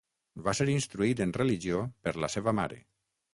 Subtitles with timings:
[0.45, 2.81] Va ser instruït en religió per la seva mare.